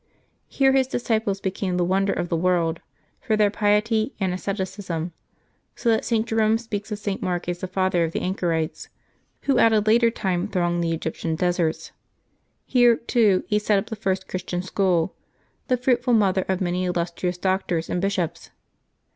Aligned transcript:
Here 0.47 0.71
his 0.71 0.87
disciples 0.87 1.39
be 1.39 1.51
came 1.51 1.77
the 1.77 1.85
wonder 1.85 2.11
of 2.11 2.27
the 2.29 2.35
world 2.35 2.79
for 3.19 3.37
their 3.37 3.51
piety 3.51 4.15
and 4.19 4.33
asceti 4.33 4.61
cism, 4.63 5.11
so 5.75 5.89
that 5.89 6.03
St. 6.05 6.25
Jerome 6.25 6.57
speaks 6.57 6.91
of 6.91 6.97
St. 6.97 7.21
Mark 7.21 7.47
as 7.47 7.59
the 7.59 7.67
father 7.67 8.03
of 8.03 8.11
the 8.11 8.21
anchorites, 8.21 8.89
who 9.41 9.59
at 9.59 9.73
a 9.73 9.79
later 9.79 10.09
time 10.09 10.47
thronged 10.47 10.83
the 10.83 10.97
Egyp 10.97 11.13
tian 11.21 11.35
deserts. 11.35 11.91
Here, 12.65 12.95
too, 12.95 13.43
he 13.45 13.59
set 13.59 13.77
up 13.77 13.91
the 13.91 13.95
first 13.95 14.27
Christian 14.27 14.63
school, 14.63 15.13
the 15.67 15.77
fruitful 15.77 16.13
mother 16.15 16.45
of 16.49 16.61
many 16.61 16.85
illustrious 16.85 17.37
doctors 17.37 17.87
and 17.87 18.01
bishops. 18.01 18.49